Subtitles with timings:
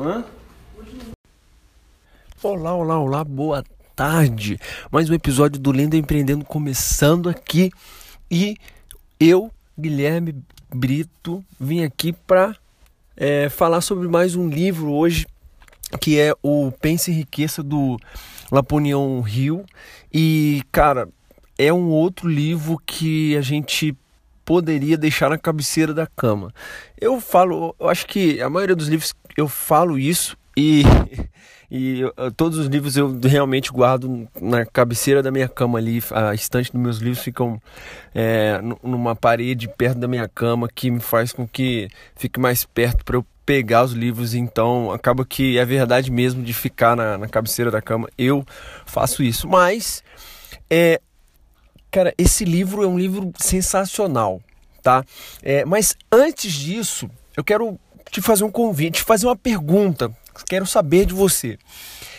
[0.00, 0.24] Hã?
[2.40, 3.64] Olá, olá, olá, boa
[3.96, 4.56] tarde.
[4.92, 7.72] Mais um episódio do Lenda Empreendendo começando aqui.
[8.30, 8.56] E
[9.18, 10.36] eu, Guilherme
[10.72, 12.54] Brito, vim aqui para
[13.16, 15.26] é, falar sobre mais um livro hoje,
[16.00, 17.98] que é o Pense em Riqueza do
[18.52, 19.66] Laponião Rio.
[20.14, 21.08] E, cara,
[21.58, 23.96] é um outro livro que a gente
[24.44, 26.54] poderia deixar na cabeceira da cama.
[26.98, 30.82] Eu falo, eu acho que a maioria dos livros eu falo isso e,
[31.70, 32.02] e
[32.36, 36.02] todos os livros eu realmente guardo na cabeceira da minha cama ali.
[36.10, 37.60] A estante dos meus livros ficam
[38.14, 43.04] é, numa parede perto da minha cama que me faz com que fique mais perto
[43.04, 44.34] para eu pegar os livros.
[44.34, 48.08] Então acaba que é verdade mesmo de ficar na, na cabeceira da cama.
[48.18, 48.44] Eu
[48.84, 50.02] faço isso, mas
[50.68, 51.00] é,
[51.90, 54.42] Cara, esse livro é um livro sensacional,
[54.82, 55.02] tá?
[55.42, 57.78] É, mas antes disso, eu quero
[58.10, 60.10] te fazer um convite, te fazer uma pergunta.
[60.46, 61.58] Quero saber de você.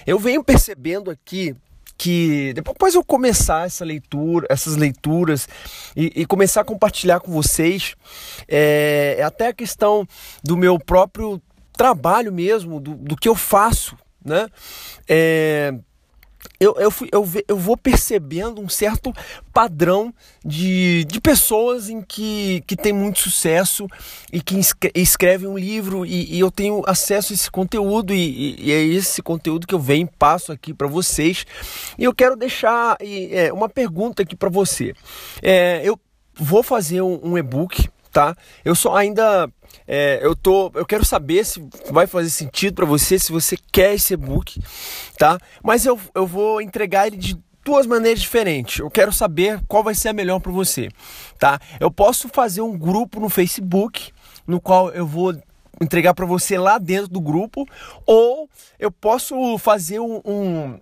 [0.05, 1.55] Eu venho percebendo aqui
[1.97, 5.49] que depois eu começar essa leitura, essas leituras
[5.95, 7.93] e, e começar a compartilhar com vocês,
[8.47, 10.07] é, é, até a questão
[10.41, 11.41] do meu próprio
[11.73, 14.47] trabalho mesmo, do, do que eu faço, né?
[15.07, 15.73] É,
[16.59, 19.13] eu, eu, fui, eu, eu vou percebendo um certo
[19.53, 23.87] padrão de, de pessoas em que, que tem muito sucesso
[24.31, 24.59] e que
[24.93, 29.21] escrevem um livro e, e eu tenho acesso a esse conteúdo e, e, é esse
[29.21, 31.45] conteúdo que eu venho passo aqui para vocês.
[31.97, 34.93] E eu quero deixar é, uma pergunta aqui para você.
[35.41, 35.99] É, eu
[36.35, 38.35] vou fazer um, um e-book, tá?
[38.63, 39.49] Eu só ainda
[39.87, 43.95] é, eu tô, eu quero saber se vai fazer sentido para você, se você quer
[43.95, 44.61] esse e-book,
[45.17, 45.39] tá?
[45.63, 48.79] Mas eu, eu vou entregar ele de duas maneiras diferentes.
[48.79, 50.89] Eu quero saber qual vai ser a melhor para você,
[51.37, 51.59] tá?
[51.79, 54.11] Eu posso fazer um grupo no Facebook,
[54.45, 55.35] no qual eu vou
[55.81, 57.67] entregar para você lá dentro do grupo,
[58.05, 60.79] ou eu posso fazer um, um,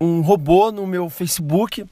[0.00, 1.84] um robô no meu Facebook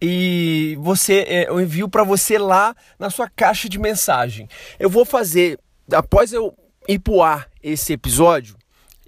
[0.00, 4.48] e você é, eu envio para você lá na sua caixa de mensagem.
[4.78, 5.58] Eu vou fazer
[5.92, 6.56] após eu
[6.88, 8.56] ir pro ar esse episódio,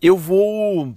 [0.00, 0.94] eu vou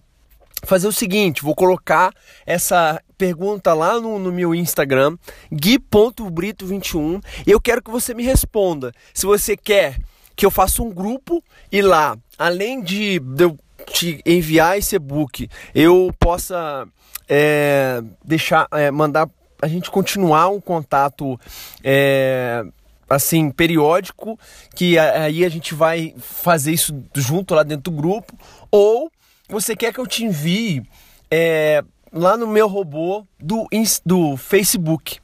[0.63, 2.13] fazer o seguinte, vou colocar
[2.45, 5.18] essa pergunta lá no, no meu Instagram,
[5.51, 8.91] gui.brito21, e eu quero que você me responda.
[9.13, 10.00] Se você quer
[10.35, 13.57] que eu faça um grupo e lá, além de, de eu
[13.88, 16.88] te enviar esse e-book, eu possa
[17.28, 19.29] é, deixar, é, mandar
[19.62, 21.38] a gente continuar um contato
[21.84, 22.63] é,
[23.09, 24.39] assim, periódico,
[24.75, 28.33] que aí a gente vai fazer isso junto lá dentro do grupo,
[28.71, 29.11] ou
[29.47, 30.83] você quer que eu te envie
[31.31, 31.83] é,
[32.13, 33.67] lá no meu robô do,
[34.05, 35.19] do Facebook.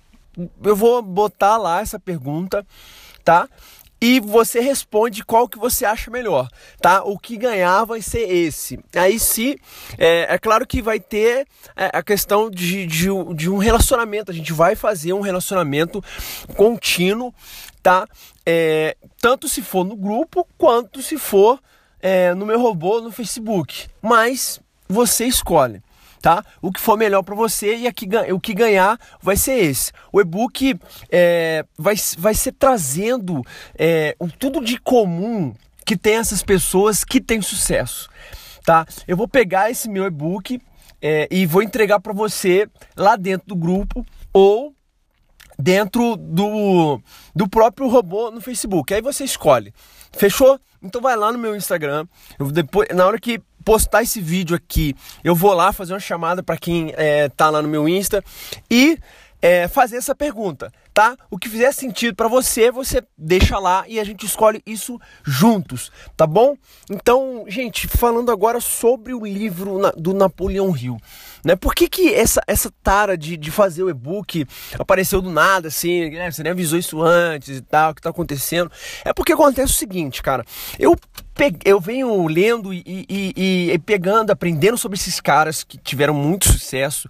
[0.63, 2.65] Eu vou botar lá essa pergunta,
[3.23, 3.47] tá?
[3.99, 6.49] E você responde qual que você acha melhor,
[6.81, 7.03] tá?
[7.03, 8.79] O que ganhar vai ser esse.
[8.95, 9.59] Aí se
[9.97, 14.31] é, é claro que vai ter é, a questão de, de, de, um relacionamento.
[14.31, 16.03] A gente vai fazer um relacionamento
[16.55, 17.33] contínuo,
[17.81, 18.07] tá?
[18.45, 21.59] É, tanto se for no grupo quanto se for
[22.01, 23.87] é, no meu robô no Facebook.
[24.01, 25.81] Mas você escolhe
[26.25, 26.43] tá?
[26.59, 29.91] O que for melhor para você e aqui, o que ganhar vai ser esse.
[30.11, 30.75] O e-book
[31.11, 33.43] é, vai, vai ser trazendo
[33.77, 35.53] é, tudo de comum
[35.85, 38.09] que tem essas pessoas que têm sucesso,
[38.65, 38.87] tá?
[39.07, 40.59] Eu vou pegar esse meu e-book
[40.99, 44.03] é, e vou entregar para você lá dentro do grupo
[44.33, 44.73] ou
[45.59, 46.99] dentro do,
[47.35, 48.91] do próprio robô no Facebook.
[48.95, 49.71] Aí você escolhe.
[50.11, 50.59] Fechou?
[50.81, 52.07] Então vai lá no meu Instagram.
[52.39, 56.43] Eu depois, na hora que postar esse vídeo aqui, eu vou lá fazer uma chamada
[56.43, 58.23] para quem é, tá lá no meu Insta
[58.69, 58.97] e
[59.41, 61.17] é, fazer essa pergunta, tá?
[61.29, 65.91] O que fizer sentido para você, você deixa lá e a gente escolhe isso juntos,
[66.15, 66.55] tá bom?
[66.89, 70.97] Então, gente, falando agora sobre o livro do Napoleão Hill,
[71.43, 71.53] né?
[71.57, 74.47] Por que, que essa, essa tara de, de fazer o e-book
[74.79, 76.31] apareceu do nada, assim, né?
[76.31, 78.71] Você nem avisou isso antes e tal, o que tá acontecendo?
[79.03, 80.45] É porque acontece o seguinte, cara,
[80.79, 80.95] eu
[81.65, 83.33] eu venho lendo e, e,
[83.73, 87.09] e, pegando, aprendendo sobre esses caras que tiveram muito sucesso.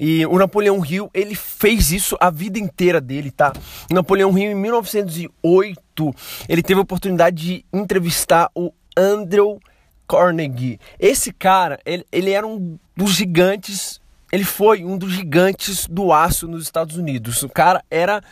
[0.00, 3.52] E o Napoleão Hill, ele fez isso a vida inteira dele, tá?
[3.90, 6.14] O Napoleão Hill, em 1908,
[6.48, 9.60] ele teve a oportunidade de entrevistar o Andrew
[10.08, 10.80] Carnegie.
[10.98, 14.00] Esse cara, ele, ele era um dos gigantes
[14.32, 17.42] ele foi um dos gigantes do aço nos Estados Unidos.
[17.42, 18.22] O cara era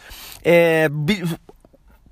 [0.44, 0.88] é,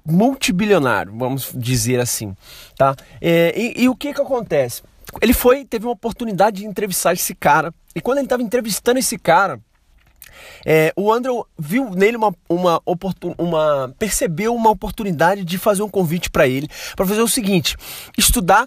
[0.04, 2.34] multibilionário, vamos dizer assim,
[2.76, 2.96] tá?
[3.20, 4.82] É, e, e, o que que acontece?
[5.20, 9.18] Ele foi, teve uma oportunidade de entrevistar esse cara e quando ele estava entrevistando esse
[9.18, 9.60] cara,
[10.64, 15.88] é, o Andrew viu nele uma, uma, oportun, uma percebeu uma oportunidade de fazer um
[15.88, 17.76] convite para ele para fazer o seguinte:
[18.18, 18.66] estudar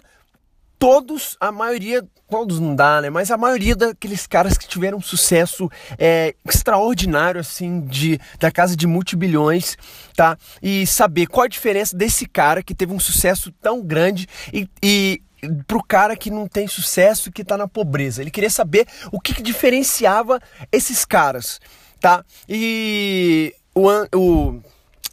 [0.80, 3.10] todos, a maioria, todos não dá, né?
[3.10, 8.74] Mas a maioria daqueles caras que tiveram um sucesso é, extraordinário, assim, de, da casa
[8.74, 9.76] de multibilhões,
[10.16, 10.38] tá?
[10.62, 15.22] E saber qual a diferença desse cara que teve um sucesso tão grande e, e
[15.66, 18.22] pro cara que não tem sucesso e que tá na pobreza.
[18.22, 20.40] Ele queria saber o que, que diferenciava
[20.70, 21.60] esses caras,
[22.00, 22.24] tá?
[22.48, 24.62] E o, o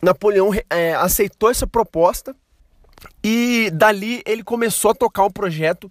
[0.01, 2.35] Napoleão é, aceitou essa proposta
[3.23, 5.89] e dali ele começou a tocar um projeto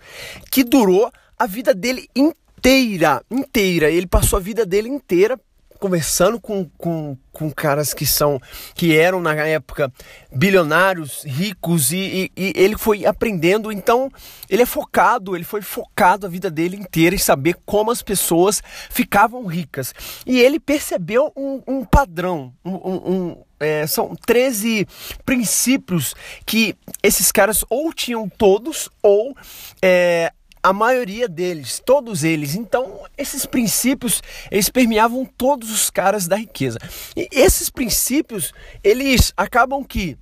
[0.51, 3.91] que durou a vida dele inteira, inteira.
[3.91, 5.39] Ele passou a vida dele inteira
[5.77, 8.41] conversando com, com, com caras que são
[8.75, 9.93] que eram na época
[10.33, 13.71] bilionários, ricos e, e, e, ele foi aprendendo.
[13.71, 14.11] Então
[14.49, 18.63] ele é focado, ele foi focado a vida dele inteira em saber como as pessoas
[18.91, 19.95] ficavam ricas.
[20.27, 24.87] E ele percebeu um, um padrão, um, um é, são 13
[25.25, 26.15] princípios
[26.45, 29.35] que esses caras ou tinham todos ou
[29.81, 30.33] é,
[30.67, 32.57] a maioria deles, todos eles.
[32.57, 34.21] Então, esses princípios,
[34.51, 36.77] eles permeavam todos os caras da riqueza.
[37.15, 38.53] E esses princípios,
[38.83, 40.19] eles acabam que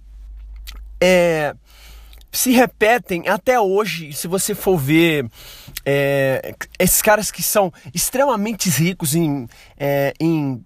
[1.00, 1.54] é,
[2.30, 4.12] se repetem até hoje.
[4.12, 5.26] Se você for ver
[5.82, 9.48] é, esses caras que são extremamente ricos em,
[9.78, 10.62] é, em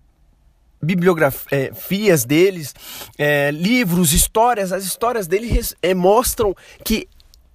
[0.83, 2.75] bibliografias deles,
[3.17, 6.53] é, livros, histórias, as histórias deles é, mostram
[6.85, 7.07] que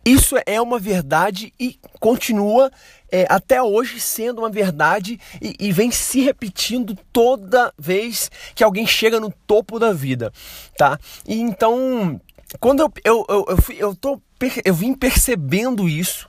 [0.06, 2.72] isso é uma verdade e continua
[3.10, 8.86] é, até hoje sendo uma verdade e, e, vem se repetindo toda vez que alguém
[8.86, 10.34] chega no topo da vida,
[10.78, 11.00] tá?
[11.28, 12.20] E então,
[12.60, 14.22] quando eu, eu, eu, eu, fui, eu, tô,
[14.66, 16.28] eu vim percebendo isso,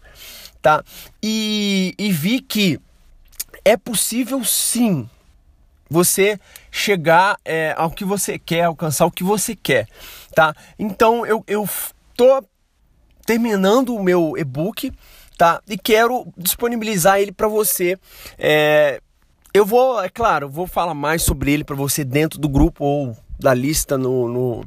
[0.62, 0.85] tá?
[1.23, 2.79] E, e vi que
[3.65, 5.09] é possível sim
[5.88, 6.38] você
[6.70, 9.88] chegar é, ao que você quer, alcançar o que você quer,
[10.35, 10.55] tá?
[10.79, 11.69] Então eu, eu
[12.17, 12.44] tô
[13.25, 14.93] terminando o meu e-book,
[15.37, 15.61] tá?
[15.69, 17.99] E quero disponibilizar ele para você.
[18.38, 19.00] É,
[19.53, 23.17] eu vou, é claro, vou falar mais sobre ele para você dentro do grupo ou
[23.38, 24.65] da lista no, no,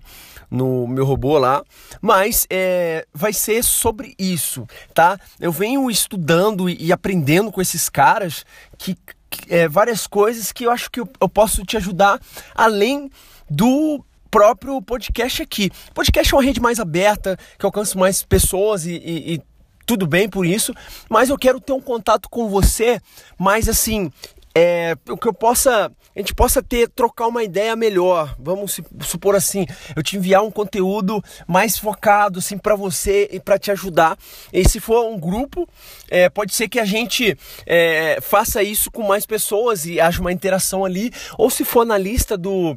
[0.50, 1.63] no meu robô lá,
[2.01, 5.19] mas é, vai ser sobre isso, tá?
[5.39, 8.45] Eu venho estudando e, e aprendendo com esses caras
[8.77, 8.95] que,
[9.30, 12.19] que é, várias coisas que eu acho que eu, eu posso te ajudar
[12.56, 13.10] além
[13.50, 15.71] do próprio podcast aqui.
[15.94, 19.41] Podcast é uma rede mais aberta, que alcança mais pessoas e, e, e
[19.85, 20.74] tudo bem por isso,
[21.09, 23.01] mas eu quero ter um contato com você
[23.39, 24.12] mais assim,
[24.59, 28.35] é, o que eu possa, a gente possa ter, trocar uma ideia melhor.
[28.39, 33.59] Vamos supor assim, eu te enviar um conteúdo mais focado assim para você e para
[33.59, 34.18] te ajudar.
[34.51, 35.69] E se for um grupo,
[36.09, 37.38] é, pode ser que a gente
[37.68, 41.12] é, faça isso com mais pessoas e haja uma interação ali.
[41.38, 42.75] Ou se for na lista do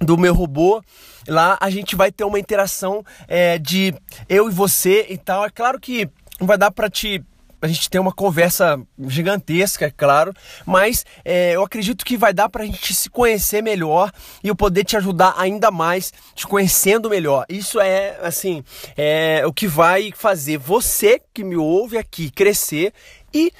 [0.00, 0.82] do meu robô.
[1.26, 3.94] Lá a gente vai ter uma interação é, de
[4.28, 5.44] eu e você e tal.
[5.44, 6.08] É claro que
[6.38, 7.22] não vai dar para te
[7.60, 10.32] a gente ter uma conversa gigantesca, é claro,
[10.64, 14.12] mas é, eu acredito que vai dar para a gente se conhecer melhor
[14.44, 17.44] e eu poder te ajudar ainda mais, te conhecendo melhor.
[17.48, 18.62] Isso é assim,
[18.96, 22.92] é o que vai fazer você que me ouve aqui crescer
[23.32, 23.50] e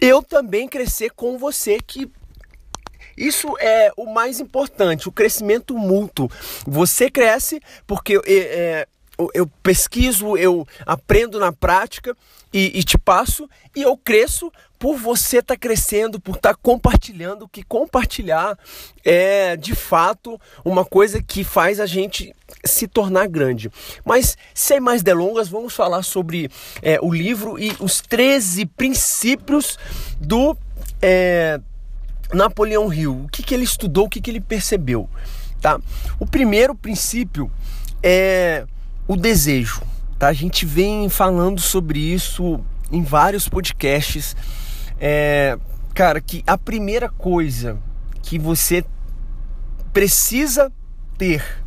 [0.00, 2.10] eu também crescer com você que
[3.16, 6.30] isso é o mais importante, o crescimento mútuo.
[6.66, 8.86] Você cresce porque é,
[9.32, 12.16] eu pesquiso, eu aprendo na prática
[12.52, 16.58] e, e, te passo, e eu cresço por você estar tá crescendo, por estar tá
[16.60, 18.58] compartilhando, que compartilhar
[19.04, 23.70] é de fato uma coisa que faz a gente se tornar grande.
[24.04, 26.50] Mas sem mais delongas, vamos falar sobre
[26.82, 29.78] é, o livro e os 13 princípios
[30.20, 30.56] do.
[31.00, 31.60] É,
[32.32, 35.08] Napoleão Hill, o que, que ele estudou, o que, que ele percebeu,
[35.60, 35.80] tá?
[36.18, 37.50] O primeiro princípio
[38.02, 38.66] é
[39.06, 39.82] o desejo,
[40.18, 40.28] tá?
[40.28, 44.36] A gente vem falando sobre isso em vários podcasts,
[45.00, 45.58] é,
[45.94, 47.78] cara, que a primeira coisa
[48.22, 48.84] que você
[49.92, 50.72] precisa
[51.18, 51.64] ter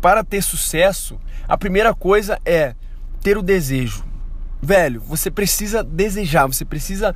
[0.00, 2.74] para ter sucesso, a primeira coisa é
[3.22, 4.04] ter o desejo.
[4.60, 7.14] Velho, você precisa desejar, você precisa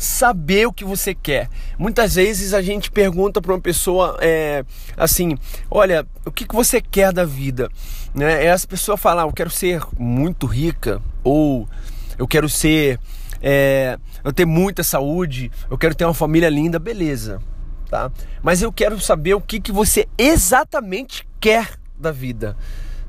[0.00, 1.50] saber o que você quer.
[1.78, 4.64] Muitas vezes a gente pergunta para uma pessoa é,
[4.96, 5.36] assim:
[5.70, 7.68] olha, o que, que você quer da vida?
[8.14, 8.44] Né?
[8.44, 11.68] E essa pessoa fala: ah, eu quero ser muito rica, ou
[12.16, 12.98] eu quero ser.
[13.42, 17.40] É, eu ter muita saúde, eu quero ter uma família linda, beleza,
[17.88, 18.10] tá?
[18.42, 22.54] Mas eu quero saber o que, que você exatamente quer da vida,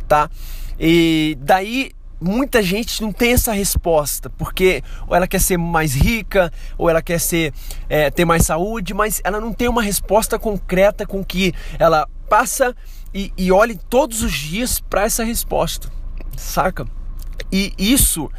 [0.07, 0.29] tá?
[0.79, 6.53] E daí muita gente não tem essa resposta, porque ou ela quer ser mais rica,
[6.77, 7.51] ou ela quer ser
[7.89, 12.75] é, ter mais saúde, mas ela não tem uma resposta concreta com que ela passa
[13.13, 15.91] e, e olhe todos os dias para essa resposta,
[16.37, 16.85] saca?
[17.51, 18.29] E isso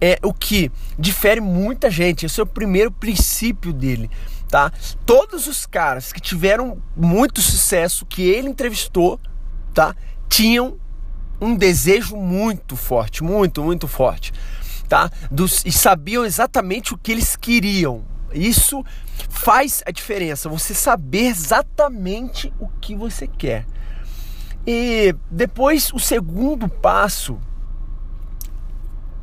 [0.00, 2.26] é o que difere muita gente.
[2.26, 4.10] Esse é o primeiro princípio dele,
[4.48, 4.72] tá?
[5.04, 9.18] Todos os caras que tiveram muito sucesso que ele entrevistou,
[9.74, 9.96] tá?
[10.28, 10.78] Tinham
[11.40, 14.32] um desejo muito forte, muito, muito forte,
[14.88, 15.10] tá?
[15.30, 18.04] Dos, e sabiam exatamente o que eles queriam.
[18.32, 18.84] Isso
[19.28, 23.66] faz a diferença, você saber exatamente o que você quer.
[24.66, 27.38] E depois o segundo passo,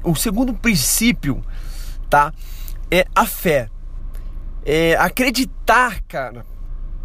[0.03, 1.43] o segundo princípio,
[2.09, 2.33] tá?
[2.89, 3.69] É a fé.
[4.65, 6.45] É acreditar, cara,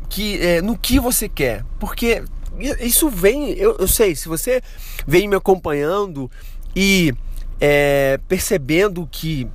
[0.08, 2.24] que é, no que você quer, porque
[2.58, 4.60] isso vem, eu, eu sei, se você
[5.06, 6.30] vem me acompanhando
[6.74, 7.12] e
[7.60, 9.48] é, percebendo que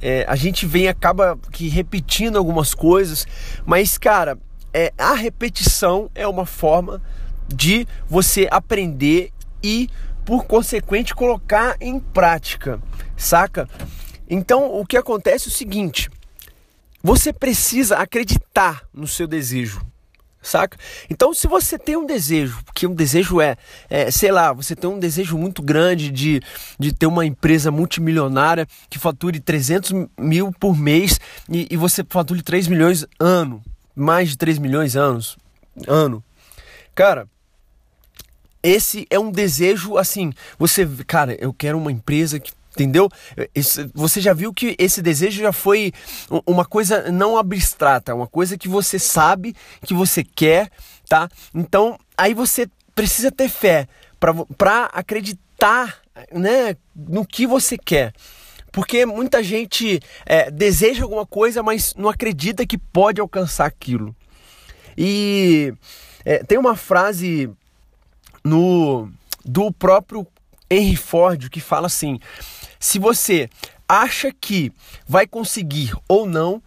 [0.00, 3.26] é, a gente vem acaba que repetindo algumas coisas,
[3.64, 4.38] mas cara,
[4.72, 7.02] é, a repetição é uma forma
[7.48, 9.88] de você aprender e,
[10.24, 12.80] por consequente, colocar em prática,
[13.16, 13.68] saca?
[14.28, 16.10] Então, o que acontece é o seguinte:
[17.02, 19.80] você precisa acreditar no seu desejo
[20.46, 20.78] saca?
[21.10, 23.56] Então, se você tem um desejo, que um desejo é,
[23.90, 26.40] é, sei lá, você tem um desejo muito grande de,
[26.78, 32.42] de ter uma empresa multimilionária que fature 300 mil por mês e, e você fature
[32.42, 33.62] 3 milhões ano,
[33.94, 35.36] mais de 3 milhões anos,
[35.86, 36.22] ano.
[36.94, 37.28] Cara,
[38.62, 43.08] esse é um desejo assim, você, cara, eu quero uma empresa que Entendeu?
[43.94, 45.92] Você já viu que esse desejo já foi
[46.44, 50.70] uma coisa não abstrata, uma coisa que você sabe que você quer,
[51.08, 51.26] tá?
[51.54, 53.88] Então, aí você precisa ter fé
[54.58, 58.12] para acreditar né, no que você quer.
[58.70, 64.14] Porque muita gente é, deseja alguma coisa, mas não acredita que pode alcançar aquilo.
[64.98, 65.72] E
[66.26, 67.50] é, tem uma frase
[68.44, 69.08] no
[69.42, 70.26] do próprio
[70.70, 72.18] Henry Ford que fala assim:
[72.78, 73.48] se você
[73.88, 74.72] acha que
[75.06, 76.62] vai conseguir ou não,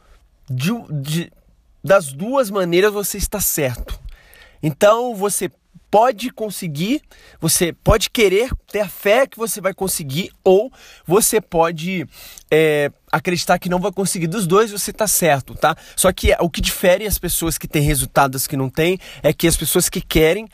[0.50, 1.32] de, de,
[1.84, 4.00] das duas maneiras você está certo.
[4.62, 5.50] Então você
[5.92, 7.02] pode conseguir,
[7.40, 10.72] você pode querer ter a fé que você vai conseguir, ou
[11.06, 12.06] você pode
[12.52, 14.28] é, acreditar que não vai conseguir.
[14.28, 15.76] Dos dois você está certo, tá?
[15.96, 19.48] Só que o que difere as pessoas que têm resultados que não têm é que
[19.48, 20.48] as pessoas que querem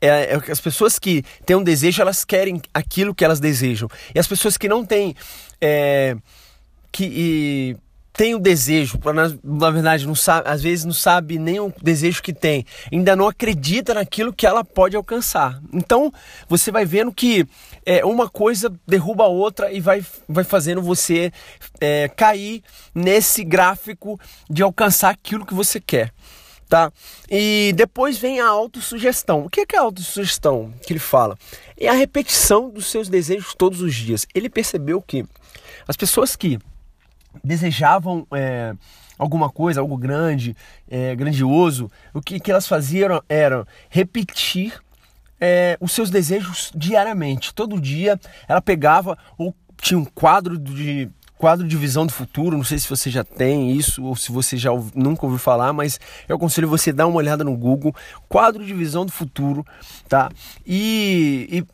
[0.00, 3.88] é, é, as pessoas que têm um desejo, elas querem aquilo que elas desejam.
[4.14, 5.14] E as pessoas que não têm.
[5.60, 6.16] É,
[6.90, 7.76] que e,
[8.12, 12.22] tem o desejo, na, na, verdade, não sabe, às vezes não sabe nem o desejo
[12.22, 15.58] que tem, ainda não acredita naquilo que ela pode alcançar.
[15.72, 16.12] Então
[16.46, 17.46] você vai vendo que
[17.86, 21.32] é, uma coisa derruba a outra e vai, vai fazendo você
[21.80, 22.62] é, cair
[22.94, 26.12] nesse gráfico de alcançar aquilo que você quer
[26.70, 26.92] tá?
[27.28, 29.44] E depois vem a autossugestão.
[29.44, 31.36] O que é a autossugestão que ele fala?
[31.76, 34.24] É a repetição dos seus desejos todos os dias.
[34.32, 35.26] Ele percebeu que
[35.88, 36.58] as pessoas que
[37.42, 38.72] desejavam é,
[39.18, 40.56] alguma coisa, algo grande,
[40.88, 44.80] é, grandioso, o que, que elas faziam era repetir
[45.40, 47.52] é, os seus desejos diariamente.
[47.52, 51.10] Todo dia ela pegava ou tinha um quadro de
[51.40, 54.58] quadro de visão do futuro, não sei se você já tem isso ou se você
[54.58, 57.94] já nunca ouviu falar, mas eu aconselho você dar uma olhada no Google,
[58.28, 59.64] quadro de visão do futuro,
[60.06, 60.30] tá?
[60.66, 61.64] E,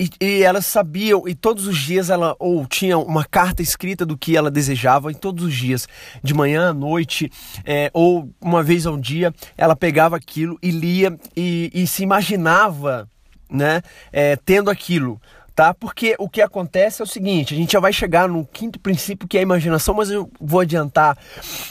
[0.00, 4.18] e, e, ela sabia, e todos os dias ela ou tinha uma carta escrita do
[4.18, 5.86] que ela desejava, e todos os dias,
[6.20, 7.30] de manhã à noite,
[7.64, 13.08] é, ou uma vez ao dia, ela pegava aquilo e lia e, e se imaginava
[13.48, 13.82] né,
[14.12, 15.20] é, tendo aquilo
[15.56, 15.72] tá?
[15.72, 19.26] Porque o que acontece é o seguinte, a gente já vai chegar no quinto princípio
[19.26, 21.16] que é a imaginação, mas eu vou adiantar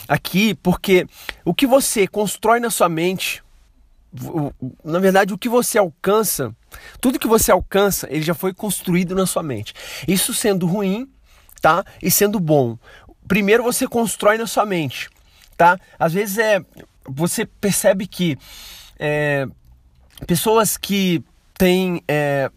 [0.08, 1.06] aqui porque
[1.44, 3.44] o que você constrói na sua mente,
[4.82, 6.52] na verdade o que você alcança,
[7.00, 9.72] tudo que você alcança, ele já foi construído na sua mente.
[10.08, 11.08] Isso sendo ruim,
[11.62, 11.84] tá?
[12.02, 12.76] E sendo bom.
[13.28, 15.08] Primeiro você constrói na sua mente,
[15.56, 15.78] tá?
[15.96, 16.60] Às vezes é
[17.08, 18.36] você percebe que
[18.98, 19.46] é,
[20.26, 21.22] pessoas que
[21.56, 22.50] têm é,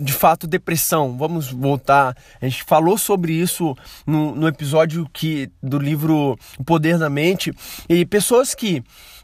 [0.00, 1.16] de fato depressão.
[1.16, 2.16] Vamos voltar.
[2.40, 3.76] A gente falou sobre isso
[4.06, 7.52] no, no episódio que do livro O Poder da Mente.
[7.88, 8.82] E pessoas que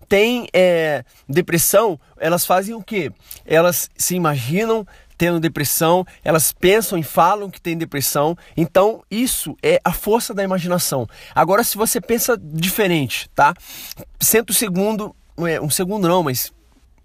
[0.09, 3.13] têm é, depressão, elas fazem o quê?
[3.45, 4.87] Elas se imaginam
[5.19, 8.37] tendo depressão, elas pensam e falam que tem depressão.
[8.57, 11.09] Então, isso é a força da imaginação.
[11.35, 13.53] Agora, se você pensa diferente, tá?
[14.21, 16.53] Senta um segundo, é, um segundo não, mas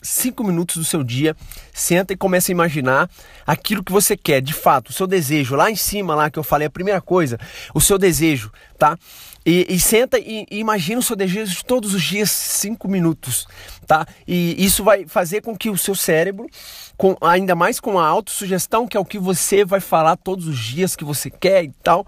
[0.04, 1.36] cinco minutos do seu dia,
[1.74, 3.10] senta e começa a imaginar
[3.48, 6.44] aquilo que você quer, de fato, o seu desejo, lá em cima, lá que eu
[6.44, 7.40] falei, a primeira coisa,
[7.74, 8.98] o seu desejo, tá?
[9.46, 13.48] E, e senta e, e, imagina o seu desejo todos os dias, cinco minutos,
[13.88, 14.06] tá?
[14.28, 16.48] E isso vai fazer com que o seu cérebro,
[16.96, 20.58] com, ainda mais com a autossugestão, que é o que você vai falar todos os
[20.58, 22.06] dias que você quer e tal,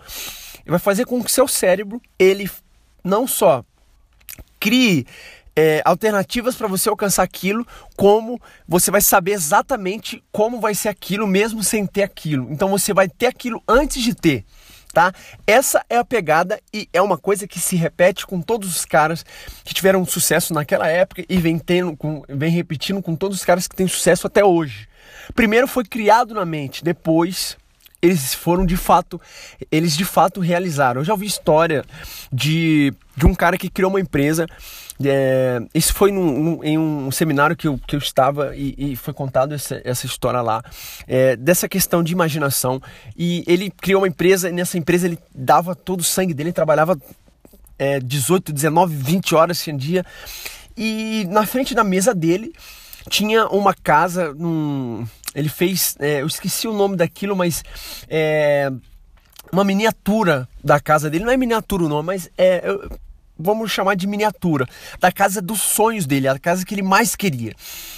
[0.65, 2.49] vai fazer com que o seu cérebro, ele
[3.03, 3.63] não só
[4.59, 5.05] crie
[5.55, 11.25] é, alternativas para você alcançar aquilo, como você vai saber exatamente como vai ser aquilo,
[11.25, 12.51] mesmo sem ter aquilo.
[12.51, 14.43] Então você vai ter aquilo antes de ter.
[14.93, 15.11] Tá?
[15.45, 19.25] Essa é a pegada e é uma coisa que se repete com todos os caras
[19.65, 23.67] que tiveram sucesso naquela época e vem, tendo, com, vem repetindo com todos os caras
[23.67, 24.87] que têm sucesso até hoje.
[25.33, 27.57] Primeiro foi criado na mente, depois
[28.05, 29.19] eles foram de fato,
[29.71, 31.01] eles de fato realizaram.
[31.01, 31.83] Eu já ouvi história
[32.31, 34.45] de, de um cara que criou uma empresa.
[35.03, 38.95] É, isso foi num, num, em um seminário que eu, que eu estava e, e
[38.95, 40.63] foi contado essa, essa história lá,
[41.07, 42.81] é, dessa questão de imaginação.
[43.17, 46.97] E ele criou uma empresa, e nessa empresa ele dava todo o sangue dele, trabalhava
[47.77, 50.05] é, 18, 19, 20 horas em dia.
[50.77, 52.53] E na frente da mesa dele
[53.09, 57.63] tinha uma casa num, ele fez, é, eu esqueci o nome daquilo, mas
[58.07, 58.71] é
[59.51, 61.25] uma miniatura da casa dele.
[61.25, 62.63] Não é miniatura o nome, mas é,
[63.37, 64.65] vamos chamar de miniatura
[64.99, 67.53] da casa dos sonhos dele, a casa que ele mais queria,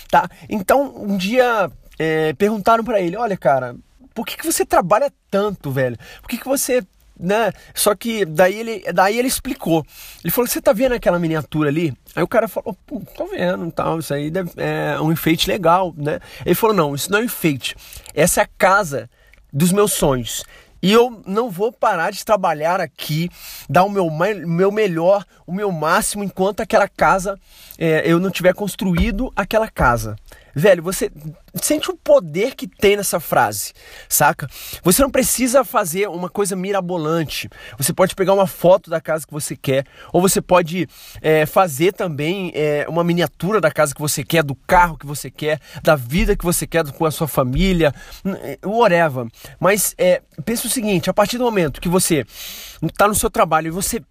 [0.10, 0.30] tá?
[0.50, 3.76] Então um dia é, perguntaram para ele, olha cara,
[4.14, 5.98] por que, que você trabalha tanto, velho?
[6.22, 6.84] Por que, que você
[7.20, 7.52] né?
[7.74, 9.86] Só que daí ele, daí ele explicou.
[10.24, 11.94] Ele falou: Você tá vendo aquela miniatura ali?
[12.16, 16.20] Aí o cara falou: Pô, tô vendo, tal, isso aí é um enfeite legal, né?
[16.46, 17.76] Ele falou: Não, isso não é um enfeite.
[18.14, 19.10] Essa é a casa
[19.52, 20.44] dos meus sonhos.
[20.82, 23.30] E eu não vou parar de trabalhar aqui,
[23.68, 24.10] dar o meu,
[24.46, 27.40] meu melhor, o meu máximo, enquanto aquela casa,
[27.80, 30.16] é, eu não tiver construído aquela casa.
[30.58, 31.12] Velho, você
[31.62, 33.74] sente o poder que tem nessa frase,
[34.10, 34.50] saca?
[34.82, 37.48] Você não precisa fazer uma coisa mirabolante.
[37.78, 40.90] Você pode pegar uma foto da casa que você quer, ou você pode
[41.22, 45.30] é, fazer também é, uma miniatura da casa que você quer, do carro que você
[45.30, 47.94] quer, da vida que você quer com a sua família,
[48.26, 49.28] é, whatever.
[49.60, 52.26] Mas é, pensa o seguinte: a partir do momento que você
[52.82, 54.02] está no seu trabalho e você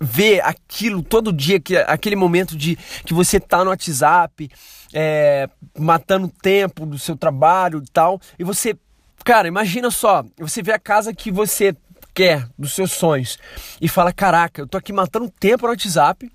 [0.00, 4.50] ver aquilo todo dia, que, aquele momento de que você tá no WhatsApp,
[4.92, 5.48] é,
[5.78, 8.76] matando tempo do seu trabalho e tal, e você,
[9.24, 11.74] cara, imagina só, você vê a casa que você
[12.14, 13.38] quer, dos seus sonhos,
[13.80, 16.30] e fala: Caraca, eu tô aqui matando tempo no WhatsApp,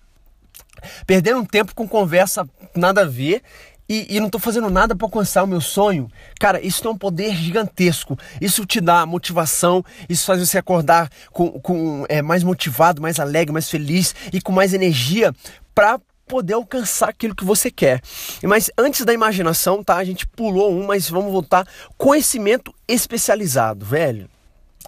[1.06, 3.41] perdendo tempo com conversa nada a ver,
[3.88, 6.98] e, e, não estou fazendo nada para alcançar o meu sonho, cara, isso tem um
[6.98, 8.18] poder gigantesco.
[8.41, 13.54] Isso te dá motivação, isso faz você acordar com, com é, mais motivado, mais alegre,
[13.54, 15.32] mais feliz e com mais energia
[15.76, 18.02] para poder alcançar aquilo que você quer.
[18.44, 19.98] Mas antes da imaginação, tá?
[19.98, 21.68] A gente pulou um, mas vamos voltar.
[21.98, 24.30] Conhecimento especializado, velho.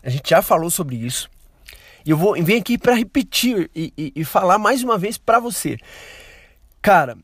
[0.04, 1.30] A gente já falou sobre isso.
[2.06, 5.39] E eu vou vir aqui para repetir e, e, e falar mais uma vez para
[5.39, 5.78] você.
[6.82, 7.17] Cara,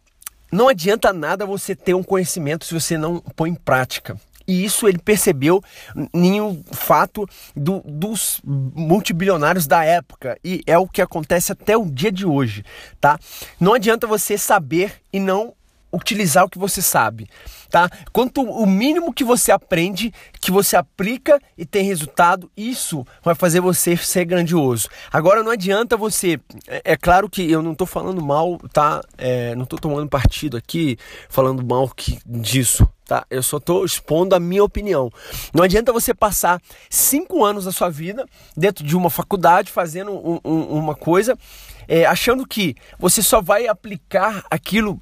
[0.52, 4.20] não adianta nada você ter um conhecimento se você não põe em prática.
[4.48, 5.62] E isso ele percebeu
[6.14, 10.38] em um fato do, dos multibilionários da época.
[10.44, 12.64] E é o que acontece até o dia de hoje,
[13.00, 13.20] tá?
[13.60, 15.54] Não adianta você saber e não
[15.94, 17.30] utilizar o que você sabe,
[17.70, 17.88] tá?
[18.12, 23.60] Quanto o mínimo que você aprende, que você aplica e tem resultado, isso vai fazer
[23.60, 24.90] você ser grandioso.
[25.12, 29.02] Agora não adianta você, é, é claro que eu não estou falando mal, tá?
[29.18, 30.98] É, não estou tomando partido aqui,
[31.30, 33.24] falando mal que, disso, tá?
[33.30, 35.12] Eu só estou expondo a minha opinião.
[35.54, 38.26] Não adianta você passar cinco anos da sua vida
[38.58, 41.38] dentro de uma faculdade fazendo um, um, uma coisa,
[41.88, 45.00] é, achando que você só vai aplicar aquilo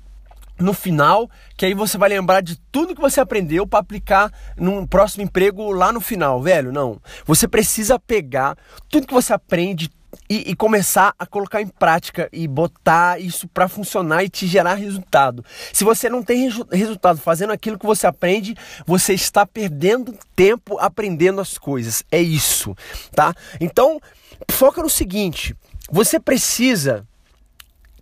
[0.61, 4.85] no final, que aí você vai lembrar de tudo que você aprendeu para aplicar num
[4.85, 6.71] próximo emprego lá no final, velho.
[6.71, 7.01] Não.
[7.25, 8.57] Você precisa pegar
[8.89, 9.91] tudo que você aprende
[10.29, 14.75] e, e começar a colocar em prática e botar isso para funcionar e te gerar
[14.75, 15.43] resultado.
[15.71, 20.77] Se você não tem resu resultado fazendo aquilo que você aprende, você está perdendo tempo
[20.79, 22.03] aprendendo as coisas.
[22.11, 22.75] É isso,
[23.13, 23.33] tá?
[23.59, 24.01] Então,
[24.49, 25.55] foca no seguinte:
[25.89, 27.05] você precisa,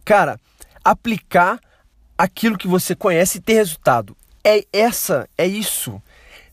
[0.03, 0.39] cara,
[0.83, 1.59] aplicar
[2.19, 4.15] aquilo que você conhece e ter resultado.
[4.43, 6.01] É essa, é isso,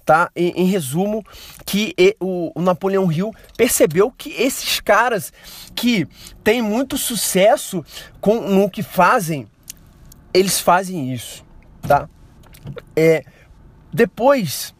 [0.04, 0.30] tá?
[0.36, 1.24] Em, em resumo,
[1.64, 5.32] que o, o, Napoleão Hill percebeu que esses caras
[5.74, 6.06] que
[6.44, 7.84] têm muito sucesso
[8.20, 9.48] com no que fazem,
[10.32, 11.44] eles fazem isso,
[11.82, 12.08] tá?
[12.94, 13.24] É,
[13.92, 14.72] depois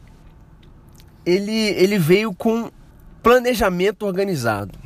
[1.24, 2.70] ele ele veio com
[3.24, 4.78] planejamento organizado.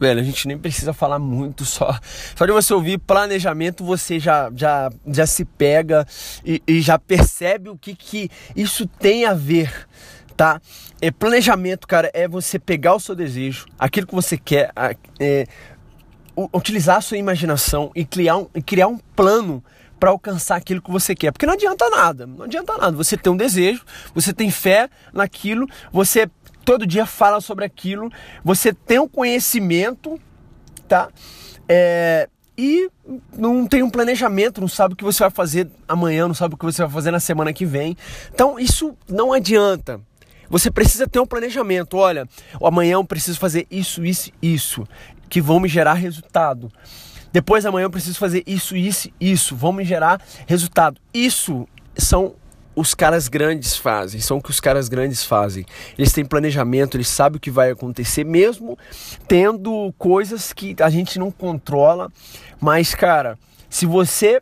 [0.00, 1.96] Velho, a gente nem precisa falar muito, só,
[2.34, 6.06] só de você ouvir planejamento, você já, já, já se pega
[6.44, 9.86] e, e já percebe o que, que isso tem a ver,
[10.34, 10.60] tá?
[11.02, 14.72] É, planejamento, cara, é você pegar o seu desejo, aquilo que você quer,
[15.20, 15.46] é,
[16.54, 19.62] utilizar a sua imaginação e criar um, criar um plano
[20.00, 21.30] para alcançar aquilo que você quer.
[21.30, 22.96] Porque não adianta nada, não adianta nada.
[22.96, 23.84] Você tem um desejo,
[24.14, 26.26] você tem fé naquilo, você
[26.64, 28.10] todo dia fala sobre aquilo,
[28.44, 30.20] você tem um conhecimento,
[30.88, 31.08] tá?
[31.68, 32.90] É, e
[33.36, 36.58] não tem um planejamento, não sabe o que você vai fazer amanhã, não sabe o
[36.58, 37.96] que você vai fazer na semana que vem.
[38.32, 40.00] Então isso não adianta.
[40.50, 41.96] Você precisa ter um planejamento.
[41.96, 42.28] Olha,
[42.62, 44.86] amanhã eu preciso fazer isso, isso, isso,
[45.28, 46.70] que vão me gerar resultado.
[47.32, 51.00] Depois amanhã eu preciso fazer isso, isso, isso, vão me gerar resultado.
[51.14, 52.34] Isso são
[52.80, 55.66] os caras grandes fazem, são o que os caras grandes fazem.
[55.98, 58.78] Eles têm planejamento, eles sabem o que vai acontecer, mesmo
[59.28, 62.10] tendo coisas que a gente não controla.
[62.58, 63.38] Mas, cara,
[63.68, 64.40] se você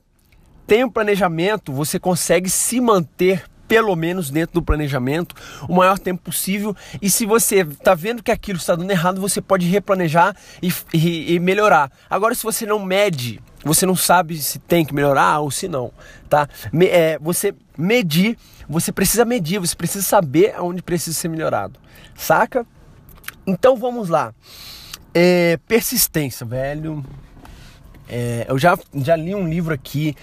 [0.68, 5.34] tem um planejamento, você consegue se manter pelo menos dentro do planejamento,
[5.68, 6.74] o maior tempo possível.
[7.02, 11.34] E se você está vendo que aquilo está dando errado, você pode replanejar e, e,
[11.34, 11.92] e, melhorar.
[12.08, 15.92] Agora, se você não mede, você não sabe se tem que melhorar ou se não,
[16.28, 16.48] tá?
[16.72, 18.36] Me, é, você medir,
[18.68, 21.78] você precisa medir, você precisa saber aonde precisa ser melhorado,
[22.14, 22.66] saca?
[23.46, 24.34] Então vamos lá.
[25.14, 27.04] É, persistência, velho.
[28.08, 30.14] É, eu já, já li um livro aqui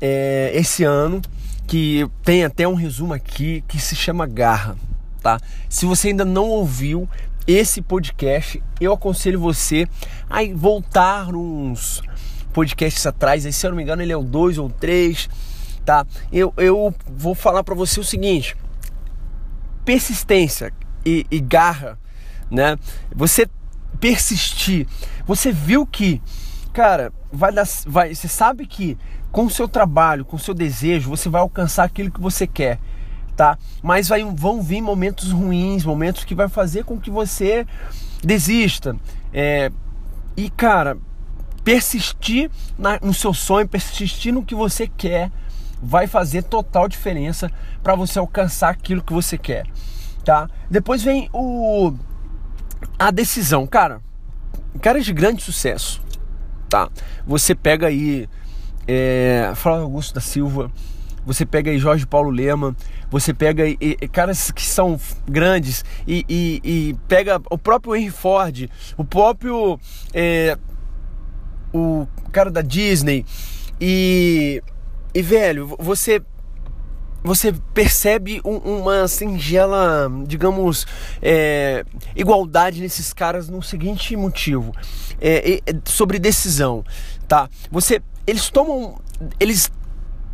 [0.00, 1.20] é, esse ano
[1.66, 4.76] que tem até um resumo aqui que se chama Garra,
[5.22, 5.40] tá?
[5.68, 7.08] Se você ainda não ouviu
[7.46, 9.86] esse podcast, eu aconselho você
[10.28, 12.02] a voltar uns
[12.52, 15.28] podcasts atrás, aí, se eu não me engano ele é o 2 ou 3,
[15.84, 16.06] tá?
[16.32, 18.56] Eu, eu vou falar para você o seguinte,
[19.84, 20.72] persistência
[21.04, 21.98] e, e garra,
[22.50, 22.76] né?
[23.14, 23.48] Você
[24.00, 24.86] persistir,
[25.26, 26.20] você viu que,
[26.72, 28.98] cara, vai dar, vai, você sabe que
[29.30, 32.78] com o seu trabalho, com o seu desejo, você vai alcançar aquilo que você quer,
[33.36, 33.56] tá?
[33.82, 37.66] Mas vai, vão vir momentos ruins, momentos que vai fazer com que você
[38.22, 38.94] desista.
[39.32, 39.70] É,
[40.36, 40.98] e cara,
[41.64, 45.30] persistir na, no seu sonho, persistir no que você quer,
[45.82, 47.50] vai fazer total diferença
[47.82, 49.66] para você alcançar aquilo que você quer,
[50.24, 50.48] tá?
[50.70, 51.92] Depois vem o
[52.98, 54.00] a decisão, cara.
[54.80, 56.02] Caras de grande sucesso,
[56.68, 56.88] tá?
[57.26, 58.28] Você pega aí
[58.86, 60.70] é, Augusto da Silva,
[61.24, 62.74] você pega aí Jorge Paulo Lema,
[63.10, 64.98] você pega aí, e, caras que são
[65.28, 69.78] grandes e, e, e, pega o próprio Henry Ford, o próprio
[70.12, 70.56] é,
[71.72, 73.24] o cara da Disney
[73.80, 74.62] e,
[75.14, 76.22] e velho, você
[77.24, 80.84] você percebe um, uma singela, digamos,
[81.22, 81.84] é,
[82.16, 84.74] igualdade nesses caras no seguinte motivo,
[85.20, 86.84] é, é, sobre decisão,
[87.28, 87.48] tá?
[87.70, 89.00] Você eles tomam
[89.38, 89.70] eles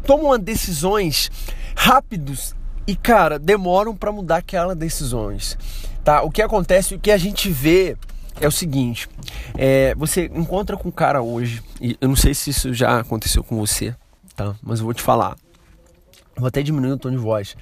[0.05, 1.31] tomam decisões
[1.75, 2.55] rápidos
[2.87, 5.59] e cara demoram para mudar aquelas decisões
[6.03, 7.97] tá o que acontece o que a gente vê
[8.41, 9.09] é o seguinte
[9.57, 13.43] é, você encontra com um cara hoje e eu não sei se isso já aconteceu
[13.43, 13.95] com você
[14.37, 15.37] tá mas eu vou te falar
[16.37, 17.57] vou até diminuir o tom de voz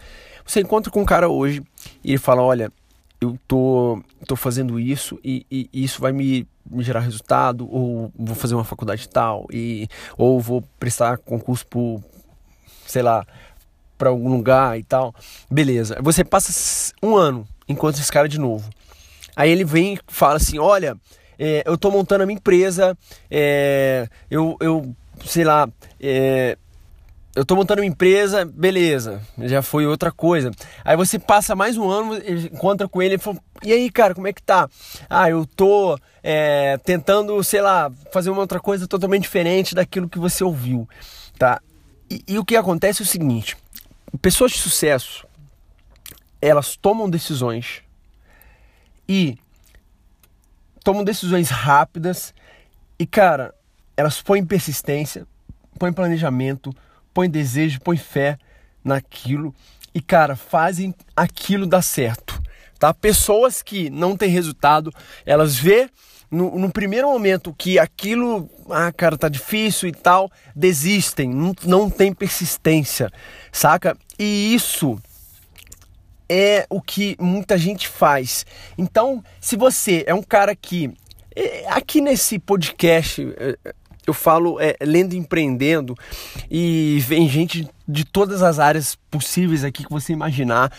[0.46, 1.62] você encontra com um cara hoje
[2.04, 2.72] e ele fala olha
[3.20, 8.34] eu tô, tô fazendo isso e, e, isso vai me, me, gerar resultado, ou vou
[8.34, 12.02] fazer uma faculdade tal, e, ou vou prestar concurso por,
[12.86, 13.26] sei lá,
[13.96, 15.14] para algum lugar e tal.
[15.50, 15.96] Beleza.
[16.02, 18.68] Você passa um ano, encontra esse cara de novo.
[19.36, 20.96] Aí ele vem e fala assim: Olha,
[21.38, 22.96] é, eu tô montando a minha empresa,
[23.30, 25.68] é, eu, eu, sei lá,
[26.00, 26.56] é,
[27.34, 30.50] eu tô montando uma empresa, beleza, já foi outra coisa.
[30.82, 32.16] Aí você passa mais um ano,
[32.50, 34.70] encontra com ele e fala, e aí, cara, como é que tá?
[35.08, 40.18] Ah, eu tô é, tentando, sei lá, fazer uma outra coisa totalmente diferente daquilo que
[40.18, 40.88] você ouviu,
[41.38, 41.60] tá?
[42.10, 43.54] E, e o que acontece é o seguinte,
[44.22, 45.26] pessoas de sucesso,
[46.40, 47.82] elas tomam decisões
[49.08, 49.38] e
[50.82, 52.34] tomam decisões rápidas
[52.98, 53.54] e, cara,
[53.96, 55.26] elas põem persistência,
[55.78, 56.74] põem planejamento,
[57.12, 58.38] põe desejo, põe fé
[58.84, 59.54] naquilo
[59.94, 62.40] e, cara, fazem aquilo dar certo.
[62.78, 62.92] Tá?
[62.92, 64.92] Pessoas que não têm resultado,
[65.24, 65.88] elas vê
[66.30, 71.88] no, no, primeiro momento que aquilo, ah, cara, tá difícil e tal, desistem, não, não
[71.88, 73.10] tem persistência,
[73.52, 73.96] saca?
[74.18, 75.00] E isso
[76.28, 78.44] é o que muita gente faz.
[78.76, 80.90] Então, se você é um cara que.
[81.34, 83.58] É, aqui nesse podcast, é,
[84.06, 85.94] eu falo é, lendo empreendendo
[86.50, 90.72] e vem gente de todas as áreas possíveis aqui que você imaginar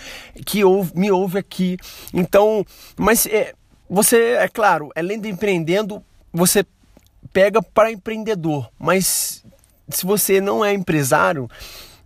[0.45, 1.77] que ouve, me ouve aqui.
[2.13, 2.65] Então,
[2.97, 3.53] mas é,
[3.89, 6.65] você, é claro, além de empreendendo, você
[7.33, 9.43] pega para empreendedor, mas
[9.89, 11.49] se você não é empresário,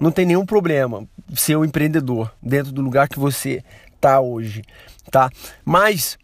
[0.02, 3.64] não tem nenhum problema ser um empreendedor dentro do lugar que você
[4.00, 4.64] tá hoje,
[5.12, 5.30] tá?
[5.64, 6.18] Mas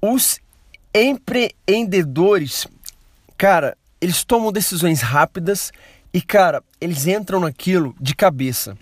[0.00, 0.40] os
[0.94, 2.66] empreendedores,
[3.36, 5.70] cara, eles tomam decisões rápidas
[6.12, 8.78] e, cara, eles entram naquilo de cabeça,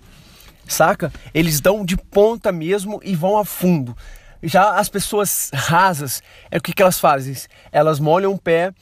[0.65, 1.11] saca?
[1.33, 3.95] Eles dão de ponta mesmo e vão a fundo.
[4.43, 7.35] Já as pessoas rasas, é o que, que elas fazem?
[7.71, 8.73] Elas molham o pé,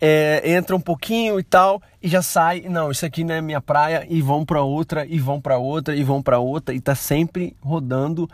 [0.00, 2.60] é, entra um pouquinho e tal e já sai.
[2.62, 5.96] Não, isso aqui não é minha praia e vão para outra e vão para outra
[5.96, 8.30] e vão para outra e tá sempre rodando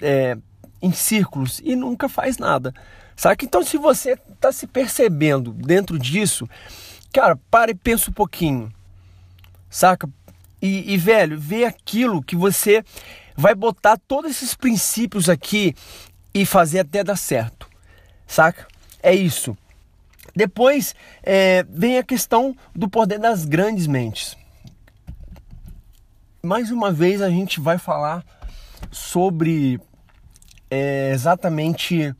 [0.00, 0.36] é,
[0.82, 2.74] em círculos e nunca faz nada.
[3.16, 3.44] Saca?
[3.44, 6.48] Então, se você tá se percebendo dentro disso,
[7.12, 8.72] cara, para e pensa um pouquinho,
[9.68, 10.08] saca?
[10.60, 12.82] E, e velho, vê aquilo que você
[13.36, 15.74] vai botar todos esses princípios aqui
[16.32, 17.68] e fazer até dar certo,
[18.26, 18.66] saca?
[19.02, 19.56] É isso.
[20.34, 24.36] Depois é, vem a questão do poder das grandes mentes.
[26.42, 28.24] Mais uma vez a gente vai falar
[28.90, 29.80] sobre
[30.70, 32.14] é, exatamente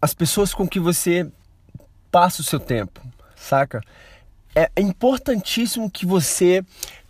[0.00, 1.30] as pessoas com que você
[2.10, 3.00] passa o seu tempo,
[3.36, 3.80] saca?
[4.54, 6.64] É importantíssimo que você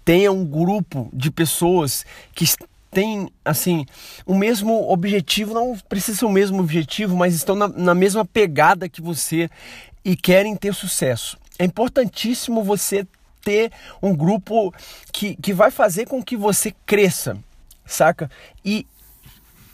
[0.04, 2.44] tenha um grupo de pessoas que
[2.90, 3.84] têm assim
[4.26, 8.88] o mesmo objetivo, não precisa ser o mesmo objetivo, mas estão na, na mesma pegada
[8.88, 9.48] que você
[10.04, 11.38] e querem ter sucesso.
[11.58, 13.06] É importantíssimo você
[13.42, 13.72] ter
[14.02, 14.72] um grupo
[15.12, 17.36] que, que vai fazer com que você cresça,
[17.84, 18.30] saca?
[18.64, 18.86] E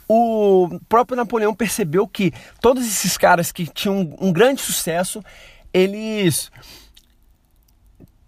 [0.07, 5.23] o próprio Napoleão percebeu que todos esses caras que tinham um grande sucesso,
[5.73, 6.51] eles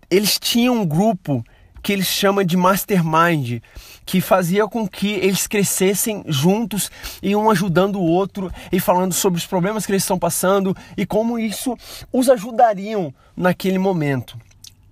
[0.10, 1.44] eles tinham um grupo
[1.82, 3.62] que eles chamam de mastermind,
[4.06, 6.90] que fazia com que eles crescessem juntos
[7.22, 11.06] e um ajudando o outro e falando sobre os problemas que eles estão passando e
[11.06, 11.78] como isso
[12.12, 14.38] os ajudariam naquele momento.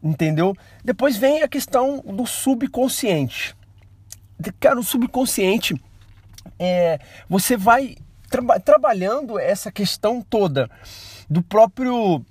[0.03, 0.55] Entendeu?
[0.83, 3.55] Depois vem a questão do subconsciente.
[4.59, 5.75] Cara, o subconsciente
[6.59, 7.95] é, você vai
[8.29, 10.69] tra trabalhando essa questão toda
[11.29, 12.23] do próprio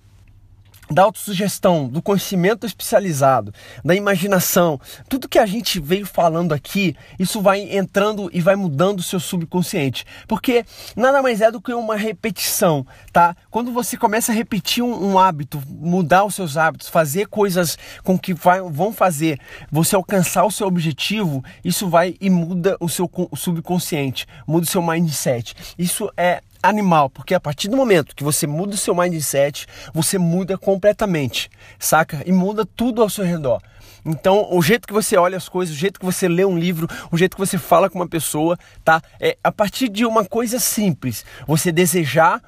[0.95, 3.53] da autossugestão, do conhecimento especializado,
[3.85, 9.01] da imaginação, tudo que a gente veio falando aqui, isso vai entrando e vai mudando
[9.01, 13.37] o seu subconsciente, porque nada mais é do que uma repetição, tá?
[13.51, 18.17] Quando você começa a repetir um, um hábito, mudar os seus hábitos, fazer coisas com
[18.17, 23.11] que vai, vão fazer você alcançar o seu objetivo, isso vai e muda o seu
[23.37, 25.55] subconsciente, muda o seu mindset.
[25.77, 30.16] Isso é animal, porque a partir do momento que você muda o seu mindset, você
[30.16, 32.22] muda completamente, saca?
[32.24, 33.61] E muda tudo ao seu redor.
[34.05, 36.88] Então, o jeito que você olha as coisas, o jeito que você lê um livro,
[37.11, 39.03] o jeito que você fala com uma pessoa, tá?
[39.20, 41.24] É a partir de uma coisa simples.
[41.46, 42.42] Você desejar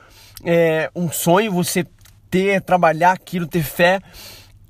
[0.44, 1.86] é, um sonho, você
[2.30, 4.00] ter, trabalhar aquilo, ter fé.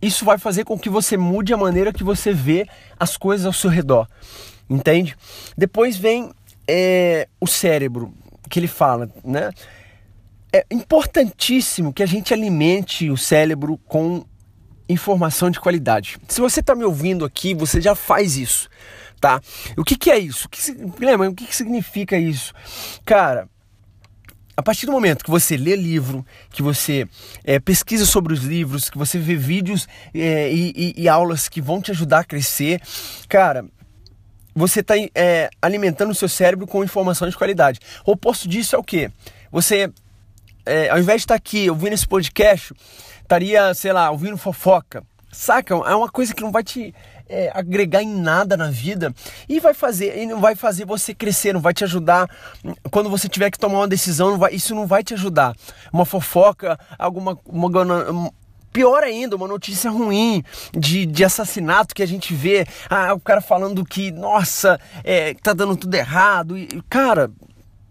[0.03, 3.53] Isso vai fazer com que você mude a maneira que você vê as coisas ao
[3.53, 4.09] seu redor.
[4.69, 5.17] Entende?
[5.57, 6.33] Depois vem
[6.69, 8.13] é, o cérebro
[8.49, 9.51] que ele fala, né?
[10.53, 14.25] É importantíssimo que a gente alimente o cérebro com
[14.89, 16.19] informação de qualidade.
[16.29, 18.69] Se você está me ouvindo aqui, você já faz isso,
[19.21, 19.41] tá?
[19.77, 20.47] O que, que é isso?
[20.47, 22.55] O que, lembra, o que, que significa isso?
[23.05, 23.49] Cara,
[24.57, 27.07] a partir do momento que você lê livro, que você
[27.45, 31.61] é, pesquisa sobre os livros, que você vê vídeos é, e, e, e, aulas que
[31.61, 32.81] vão te ajudar a crescer,
[33.29, 33.67] cara,
[34.57, 37.79] você está é, alimentando o seu cérebro com informação de qualidade.
[38.07, 39.11] O oposto disso é o quê?
[39.53, 39.93] Você,
[40.65, 42.73] é, ao invés de estar aqui ouvindo esse podcast,
[43.21, 45.05] estaria, sei lá, ouvindo fofoca.
[45.31, 45.75] Saca?
[45.75, 46.95] É uma coisa que não vai te
[47.29, 49.15] é, agregar em nada na vida
[49.47, 52.27] e vai fazer e não vai fazer você crescer, não vai te ajudar
[52.91, 55.55] quando você tiver que tomar uma decisão, não vai, isso não vai te ajudar.
[55.93, 58.33] Uma fofoca, alguma uma,
[58.77, 63.41] Pior ainda, uma notícia ruim de, de assassinato que a gente vê, ah, o cara
[63.41, 66.59] falando que, nossa, é, tá dando tudo errado.
[66.59, 67.31] E, cara,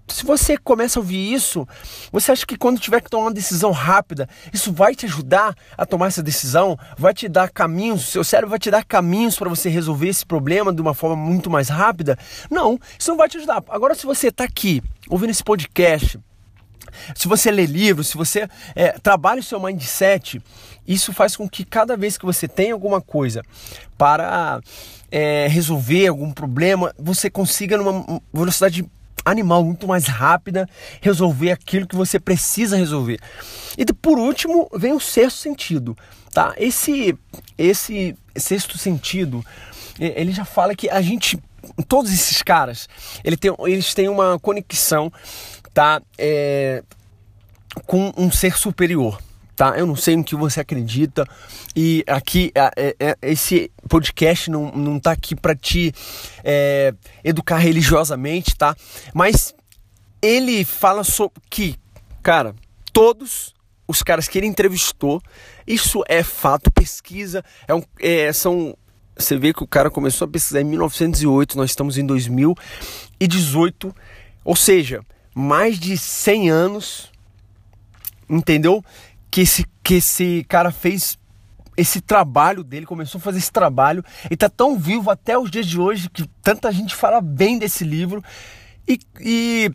[0.07, 1.67] se você começa a ouvir isso,
[2.11, 5.87] você acha que quando tiver que tomar uma decisão rápida, isso vai te ajudar a
[5.87, 6.77] tomar essa decisão?
[6.95, 8.05] Vai te dar caminhos?
[8.05, 11.49] Seu cérebro vai te dar caminhos para você resolver esse problema de uma forma muito
[11.49, 12.15] mais rápida?
[12.47, 13.63] Não, isso não vai te ajudar.
[13.69, 16.19] Agora, se você está aqui ouvindo esse podcast,
[17.13, 20.41] se você lê livros, se você é, trabalha o seu mindset,
[20.87, 23.43] isso faz com que cada vez que você tem alguma coisa
[23.97, 24.61] para
[25.11, 28.85] é, resolver algum problema, você consiga numa velocidade
[29.23, 30.69] animal muito mais rápida
[31.01, 33.19] resolver aquilo que você precisa resolver.
[33.77, 35.97] E por último vem o sexto sentido,
[36.31, 36.53] tá?
[36.57, 37.17] Esse
[37.57, 39.43] esse sexto sentido,
[39.99, 41.39] ele já fala que a gente
[41.87, 42.87] todos esses caras,
[43.23, 45.11] ele tem, eles têm uma conexão
[45.75, 46.01] tá?
[46.17, 46.81] É,
[47.85, 49.21] com um ser superior.
[49.55, 49.77] Tá?
[49.77, 51.25] Eu não sei no que você acredita
[51.75, 55.93] e aqui é, é, esse podcast não, não tá aqui para te
[56.43, 58.75] é, educar religiosamente, tá?
[59.13, 59.55] Mas
[60.21, 61.75] ele fala sobre que,
[62.21, 62.53] cara,
[62.91, 63.53] todos
[63.87, 65.21] os caras que ele entrevistou,
[65.65, 68.75] isso é fato, pesquisa, é um, é, são
[69.17, 73.95] você vê que o cara começou a pesquisar em 1908, nós estamos em 2018,
[74.43, 75.01] ou seja,
[75.33, 77.11] mais de 100 anos,
[78.29, 78.83] entendeu?
[79.35, 81.19] Que esse, que esse cara fez
[81.75, 85.65] esse trabalho dele, começou a fazer esse trabalho e tá tão vivo até os dias
[85.65, 88.23] de hoje que tanta gente fala bem desse livro.
[88.87, 89.71] E, e,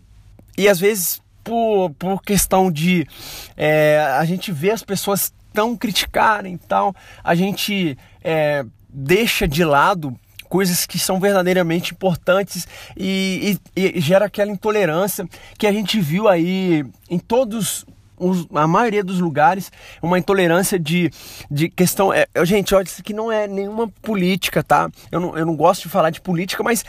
[0.56, 3.06] e às vezes por, por questão de
[3.54, 10.18] é, a gente vê as pessoas tão criticarem tal, a gente é, deixa de lado
[10.48, 16.28] coisas que são verdadeiramente importantes e, e, e, gera aquela intolerância que a gente viu
[16.28, 17.84] aí em todos
[18.20, 21.10] os, a maioria dos lugares uma intolerância de,
[21.50, 24.90] de questão é, gente olha isso aqui não é nenhuma política tá?
[25.10, 26.84] Eu não, eu não gosto de falar de política mas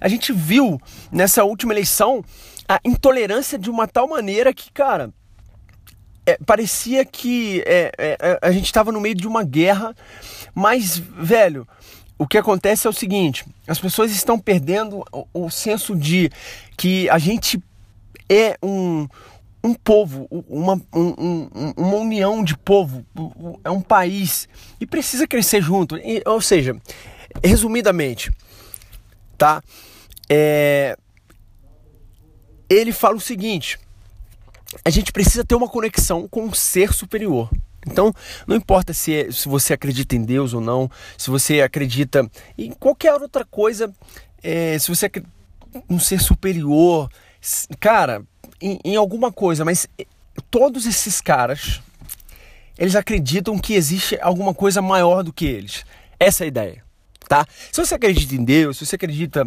[0.00, 2.24] a gente viu nessa última eleição
[2.68, 5.10] a intolerância de uma tal maneira que cara
[6.26, 9.94] é, parecia que é, é, é a gente estava no meio de uma guerra
[10.54, 11.66] mas, velho,
[12.18, 16.30] o que acontece é o seguinte: as pessoas estão perdendo o, o senso de
[16.76, 17.62] que a gente
[18.28, 19.08] é um,
[19.62, 23.04] um povo, uma, um, uma união de povo,
[23.62, 24.48] é um país
[24.80, 25.96] e precisa crescer junto.
[25.98, 26.76] E, ou seja,
[27.42, 28.30] resumidamente,
[29.38, 29.62] tá?
[30.28, 30.96] É,
[32.68, 33.78] ele fala o seguinte:
[34.84, 37.48] a gente precisa ter uma conexão com um ser superior.
[37.86, 38.14] Então,
[38.46, 42.70] não importa se, é, se você acredita em Deus ou não, se você acredita em
[42.70, 43.92] qualquer outra coisa,
[44.42, 45.32] é, se você acredita
[45.88, 47.08] um ser superior,
[47.80, 48.24] cara,
[48.62, 50.06] em, em alguma coisa, mas é,
[50.50, 51.80] todos esses caras,
[52.78, 55.84] eles acreditam que existe alguma coisa maior do que eles.
[56.18, 56.84] Essa é a ideia,
[57.28, 57.46] tá?
[57.70, 59.46] Se você acredita em Deus, se você acredita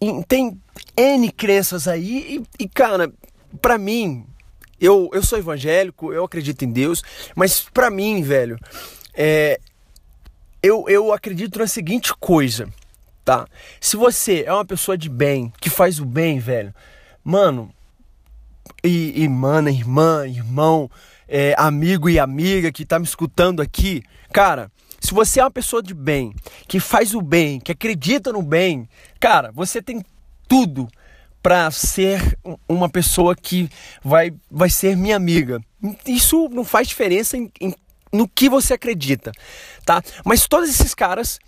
[0.00, 0.60] em, tem
[0.96, 3.12] N crenças aí e, e cara,
[3.60, 4.26] para mim,
[4.80, 7.02] eu, eu sou evangélico, eu acredito em Deus,
[7.34, 8.58] mas para mim, velho,
[9.14, 9.58] é,
[10.62, 12.68] eu, eu acredito na seguinte coisa,
[13.24, 13.46] tá?
[13.80, 16.74] Se você é uma pessoa de bem, que faz o bem, velho,
[17.24, 17.70] mano,
[18.84, 20.90] e, mana, irmã, irmão,
[21.28, 25.82] é, amigo e amiga que tá me escutando aqui, cara, se você é uma pessoa
[25.82, 26.34] de bem,
[26.66, 28.88] que faz o bem, que acredita no bem,
[29.20, 30.04] cara, você tem
[30.48, 30.88] tudo
[31.42, 32.36] para ser
[32.68, 33.68] uma pessoa que
[34.02, 35.60] vai, vai ser minha amiga.
[36.04, 37.74] Isso não faz diferença em, em,
[38.12, 39.30] no que você acredita,
[39.84, 40.02] tá?
[40.24, 41.38] Mas todos esses caras,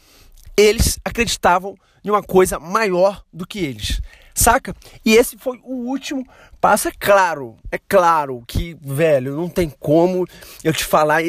[0.57, 4.01] eles acreditavam em uma coisa maior do que eles,
[4.39, 4.75] saca?
[5.05, 6.27] E esse foi o último
[6.61, 6.89] passo.
[6.89, 10.27] É claro, é claro que, velho, não tem como
[10.63, 11.23] eu te falar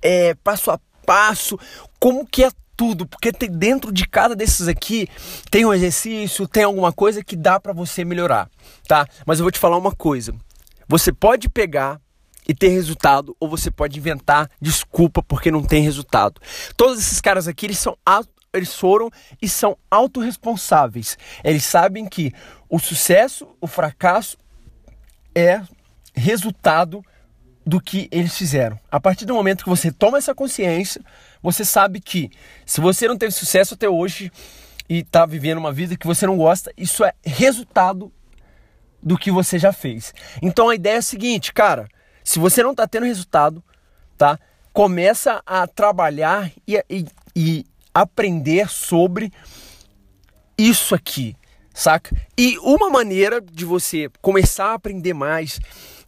[0.00, 1.58] é, passo a passo
[1.98, 5.06] como que é tudo, porque tem, dentro de cada desses aqui
[5.50, 8.48] tem um exercício, tem alguma coisa que dá para você melhorar,
[8.88, 9.06] tá?
[9.26, 10.34] Mas eu vou te falar uma coisa.
[10.88, 12.00] Você pode pegar
[12.48, 16.40] e ter resultado, ou você pode inventar desculpa porque não tem resultado.
[16.76, 17.96] Todos esses caras aqui, eles são
[18.52, 19.10] eles foram
[19.40, 21.16] e são autorresponsáveis.
[21.42, 22.32] Eles sabem que
[22.68, 24.36] o sucesso, o fracasso
[25.34, 25.62] é
[26.14, 27.04] resultado
[27.64, 28.78] do que eles fizeram.
[28.90, 31.00] A partir do momento que você toma essa consciência,
[31.42, 32.30] você sabe que
[32.66, 34.30] se você não teve sucesso até hoje
[34.88, 38.12] e está vivendo uma vida que você não gosta, isso é resultado
[39.02, 40.14] do que você já fez.
[40.40, 41.88] Então a ideia é a seguinte, cara,
[42.22, 43.62] se você não está tendo resultado,
[44.16, 44.38] tá?
[44.72, 49.32] Começa a trabalhar e, e, e aprender sobre
[50.56, 51.36] isso aqui,
[51.74, 52.16] saca?
[52.38, 55.60] E uma maneira de você começar a aprender mais,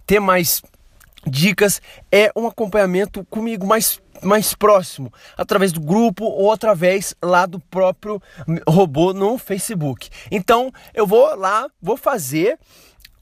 [0.06, 0.62] ter mais
[1.26, 1.80] dicas
[2.12, 8.20] é um acompanhamento comigo mais, mais próximo, através do grupo ou através lá do próprio
[8.68, 10.08] robô no Facebook.
[10.30, 12.58] Então eu vou lá, vou fazer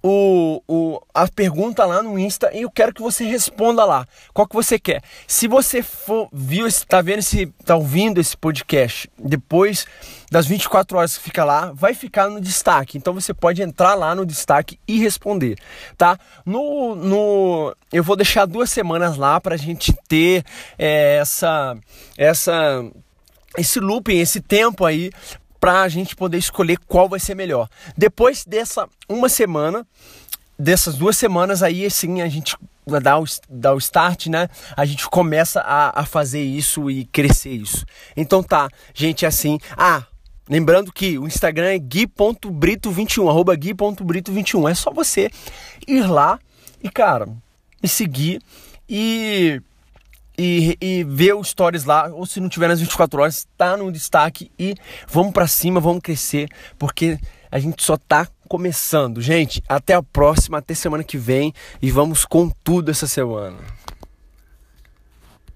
[0.03, 4.07] o, o, a pergunta lá no Insta e eu quero que você responda lá.
[4.35, 5.03] Qual que você quer?
[5.27, 9.87] Se você for viu, está vendo esse, tá ouvindo esse podcast depois
[10.31, 12.99] das 24 horas que fica lá, vai ficar no destaque.
[12.99, 15.57] Então você pode entrar lá no destaque e responder,
[15.97, 16.19] tá?
[16.45, 20.45] No, no eu vou deixar duas semanas lá para a gente ter
[20.79, 21.77] é, essa
[22.17, 22.85] essa
[23.57, 25.11] esse looping, esse tempo aí
[25.63, 27.69] para a gente poder escolher qual vai ser melhor.
[27.97, 29.87] Depois dessa uma semana,
[30.59, 32.57] dessas duas semanas aí, sim, a gente
[33.01, 34.49] dá o, dá o start, né?
[34.77, 37.87] A gente começa a, a fazer isso e crescer isso.
[38.17, 39.61] Então tá, gente, assim.
[39.77, 40.03] Ah,
[40.51, 44.69] Lembrando que o Instagram é gui.brito21, arroba gui.brito21.
[44.69, 45.31] É só você
[45.87, 46.41] ir lá
[46.83, 47.29] e, cara,
[47.81, 48.43] me seguir
[48.89, 49.63] e,
[50.37, 53.91] e, e ver os stories lá, ou se não tiver nas 24 horas, tá no
[53.93, 54.75] destaque e
[55.09, 57.19] vamos para cima, vamos crescer, porque
[57.51, 59.21] a gente só tá começando.
[59.21, 63.82] Gente, até a próxima, até semana que vem e vamos com tudo essa semana.